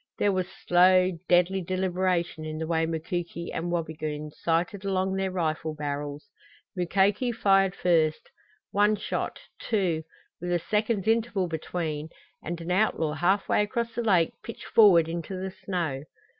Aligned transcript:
There 0.17 0.31
was 0.31 0.47
slow 0.65 1.11
deadly 1.29 1.61
deliberation 1.61 2.43
in 2.43 2.57
the 2.57 2.65
way 2.65 2.87
Mukoki 2.87 3.51
and 3.53 3.71
Wabigoon 3.71 4.31
sighted 4.31 4.83
along 4.83 5.13
their 5.13 5.29
rifle 5.29 5.75
barrels. 5.75 6.27
Mukoki 6.75 7.31
fired 7.31 7.75
first; 7.75 8.31
one 8.71 8.95
shot, 8.95 9.37
two 9.59 10.01
with 10.39 10.51
a 10.51 10.57
second's 10.57 11.07
interval 11.07 11.47
between 11.47 12.09
and 12.41 12.59
an 12.61 12.71
outlaw 12.71 13.13
half 13.13 13.47
way 13.47 13.61
across 13.61 13.93
the 13.93 14.01
lake 14.01 14.33
pitched 14.41 14.65
forward 14.65 15.07
into 15.07 15.35
the 15.39 15.51
snow. 15.51 16.05